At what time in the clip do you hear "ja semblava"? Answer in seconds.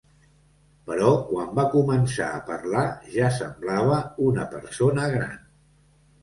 3.17-4.01